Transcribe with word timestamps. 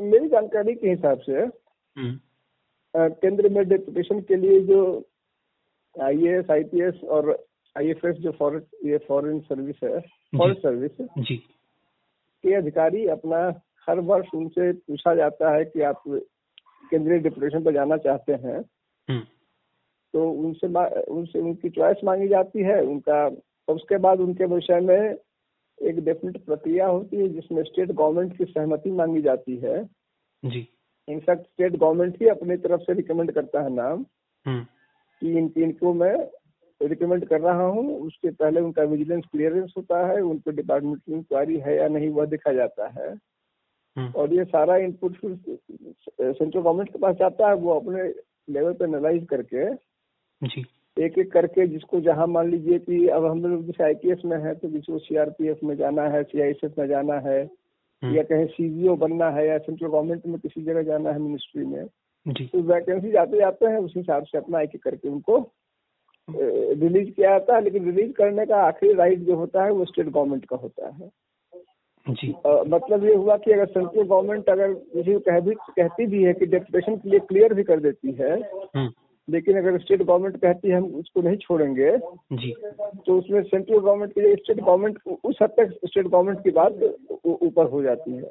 मेरी 0.00 0.28
जानकारी 0.28 0.74
के 0.74 0.88
हिसाब 0.90 1.20
से 1.20 1.32
हम्म, 1.32 2.18
केंद्र 2.94 3.48
में 3.48 3.68
डेपुटेशन 3.68 4.20
के 4.20 4.36
लिए 4.36 4.60
जो 4.60 4.80
I 5.94 6.26
S 6.28 6.50
I 6.50 6.64
P 6.64 6.80
S 6.80 7.00
और 7.04 7.30
आई 7.76 7.88
एफ़ 7.90 8.06
एस 8.06 8.16
जो 8.16 8.32
फॉरेन 8.32 8.90
ये 8.90 8.98
फॉरेन 8.98 9.40
सर्विस 9.40 9.76
है 9.84 10.00
फॉरेन 10.38 10.54
सर्विस 10.54 11.06
जी। 11.18 11.36
के 12.44 12.54
अधिकारी 12.54 13.06
अपना 13.06 13.62
हर 13.88 14.00
वर्ष 14.00 14.28
उनसे 14.34 14.72
पूछा 14.72 15.14
जाता 15.14 15.54
है 15.54 15.64
कि 15.64 15.82
आप 15.82 16.02
केंद्रीय 16.90 17.18
डिप्यूटेशन 17.18 17.64
पर 17.64 17.72
जाना 17.72 17.96
चाहते 17.96 18.32
हैं। 18.32 18.58
हम्म, 19.08 19.20
तो 20.14 20.30
उनसे 20.30 20.66
उनसे 21.12 21.38
उनकी 21.38 21.70
चॉइस 21.70 22.04
मांगी 22.04 22.28
जाती 22.28 22.62
है 22.62 22.80
उनका 22.82 23.26
उसके 23.68 23.96
बाद 23.96 24.20
उनके 24.20 24.44
विषय 24.44 24.80
में 24.80 25.14
एक 25.82 26.04
डेफिनेट 26.04 26.44
प्रक्रिया 26.44 26.86
होती 26.86 27.16
है 27.16 27.28
जिसमें 27.28 27.62
स्टेट 27.62 27.92
गवर्नमेंट 27.92 28.36
की 28.38 28.44
सहमति 28.44 28.90
मांगी 28.90 29.22
जाती 29.22 29.56
है। 29.56 29.84
जी। 30.44 30.68
इनफैक्ट 31.08 31.42
स्टेट 31.42 31.76
गवर्नमेंट 31.76 32.22
ही 32.22 32.28
अपनी 32.28 32.56
तरफ़ 32.56 32.80
से 32.80 32.92
रिकमेंड 32.92 33.32
करता 33.32 33.62
है 33.62 33.70
नाम। 33.70 34.06
हम्म, 34.46 34.64
कि 35.20 35.38
इन 35.38 35.48
तीन 35.48 35.72
को 35.72 35.92
मैं 35.94 36.30
रिकमेंड 36.82 37.24
कर 37.28 37.40
रहा 37.40 37.66
हूँ। 37.66 38.00
उसके 38.00 38.30
पहले 38.30 38.60
उनका 38.60 38.82
विजिलेंस 38.82 39.24
क्लियरेंस 39.32 39.74
होता 39.76 40.06
है। 40.06 40.20
उन 40.20 40.38
पर 40.38 40.52
डिपार्टमेंट 40.52 41.02
इंक्वायरी 41.08 41.58
है 41.58 41.76
या 41.76 41.88
नहीं 41.88 42.08
वह 42.08 42.26
देखा 42.26 42.52
जाता 42.52 42.88
है। 42.88 43.14
हम्म, 43.96 44.12
और 44.16 44.34
ये 44.34 44.44
सारा 44.44 44.76
इनपुट 44.76 45.16
फिर 45.16 45.38
सेंट्रल 46.20 46.62
गवर्नमेंट 46.62 46.92
के 46.92 46.98
पास 46.98 47.16
जाता 47.16 47.48
है। 47.48 47.54
वो 47.54 47.80
अपने 47.80 48.02
लेवल 48.52 48.72
पे 48.72 48.84
एनालाइज 48.84 49.26
करके 49.30 49.74
जी। 50.46 50.64
एक 50.96 51.18
एक 51.18 51.30
करके 51.32 51.66
जिसको 51.66 52.00
जहाँ 52.00 52.26
मान 52.26 52.50
लीजिए 52.50 52.78
कि 52.78 53.06
अब 53.08 53.24
हम 53.26 53.42
लोग 53.44 53.64
जैसे 53.66 53.84
आईपीएस 53.84 54.22
में 54.24 54.36
है 54.38 54.54
तो 54.54 54.68
किसी 54.68 54.92
को 54.92 54.98
सीआरपीएफ 54.98 55.58
में 55.64 55.76
जाना 55.76 56.02
है 56.02 56.22
सीआईएसएफ 56.22 56.78
में 56.78 56.86
जाना 56.88 57.14
है 57.14 57.42
हम्म, 57.44 58.14
या 58.16 58.22
कहीं 58.22 58.46
सीजीओ 58.46 58.96
बनना 58.96 59.30
है 59.30 59.46
या 59.48 59.58
सेंट्रल 59.58 59.88
गवर्नमेंट 59.88 60.26
में 60.26 60.38
किसी 60.40 60.62
जगह 60.62 60.82
जाना 60.82 61.10
है 61.10 61.18
मिनिस्ट्री 61.18 61.64
में 61.64 61.86
जी। 62.26 62.44
तो 62.46 62.60
वैकेंसी 62.62 63.10
जाते 63.10 63.38
जाते 63.38 63.66
हैं 63.66 63.78
उस 63.78 63.92
हिसाब 63.96 64.24
से 64.24 64.38
अपना 64.38 64.60
एक 64.60 64.74
एक 64.74 64.82
करके 64.82 65.08
उनको 65.08 65.38
रिलीज़ 66.28 67.10
किया 67.10 67.30
जाता 67.30 67.54
है 67.54 67.62
लेकिन 67.64 67.84
रिलीज़ 67.84 68.12
करने 68.12 68.46
का 68.46 68.56
आखिरी 68.56 68.92
राइट 68.94 69.18
जो 69.18 69.36
होता 69.36 69.64
है 69.64 69.70
वो 69.70 69.84
स्टेट 69.84 70.08
गवर्नमेंट 70.08 70.44
का 70.44 70.56
होता 70.56 70.88
है। 70.88 71.10
जी। 72.06 72.32
अ, 72.46 72.62
मतलब 72.66 73.04
ये 73.04 73.14
हुआ 73.14 73.36
कि 73.36 73.52
अगर 73.52 73.66
सेंट्रल 73.66 74.02
गवर्नमेंट 74.02 74.48
अगर 74.48 74.72
किसी 74.74 75.18
कह 75.20 75.40
भी 75.40 75.54
कहती 75.54 76.06
भी 76.06 76.22
है 76.22 76.32
कि 76.32 76.46
डेपुटेशन 76.46 76.96
के 76.96 77.10
लिए 77.10 77.18
क्लियर 77.18 77.54
भी 77.54 77.62
कर 77.62 77.80
देती 77.80 78.12
है 78.12 78.32
हम्म, 78.36 78.88
लेकिन 79.30 79.58
अगर 79.58 79.78
स्टेट 79.78 80.02
गवर्नमेंट 80.02 80.36
कहती 80.36 80.68
है 80.68 80.76
हम 80.76 80.84
उसको 80.94 81.22
नहीं 81.22 81.36
छोड़ेंगे 81.36 81.90
जी। 82.32 82.54
तो 83.06 83.18
उसमें 83.18 83.42
सेंट्रल 83.42 83.78
गवर्नमेंट 83.78 84.12
के 84.12 84.20
लिए 84.20 84.34
स्टेट 84.34 84.60
गवर्नमेंट 84.60 84.98
उस 85.24 85.38
हद 85.42 85.50
तक 85.50 85.78
स्टेट 85.86 86.06
गवर्नमेंट 86.06 86.42
की 86.44 86.50
बात 86.50 86.72
ऊपर 87.24 87.66
हो 87.66 87.82
जाती 87.82 88.12
है। 88.12 88.22